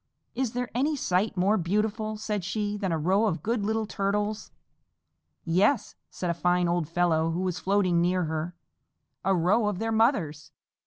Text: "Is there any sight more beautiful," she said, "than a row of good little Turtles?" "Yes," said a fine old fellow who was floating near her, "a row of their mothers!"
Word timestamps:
"Is 0.33 0.53
there 0.53 0.71
any 0.73 0.95
sight 0.95 1.37
more 1.37 1.57
beautiful," 1.57 2.17
she 2.17 2.71
said, 2.73 2.81
"than 2.81 2.91
a 2.91 2.97
row 2.97 3.27
of 3.27 3.43
good 3.43 3.63
little 3.63 3.85
Turtles?" 3.85 4.49
"Yes," 5.45 5.93
said 6.09 6.31
a 6.31 6.33
fine 6.33 6.67
old 6.67 6.87
fellow 6.89 7.29
who 7.29 7.41
was 7.41 7.59
floating 7.59 8.01
near 8.01 8.23
her, 8.23 8.55
"a 9.23 9.35
row 9.35 9.67
of 9.67 9.77
their 9.77 9.91
mothers!" 9.91 10.53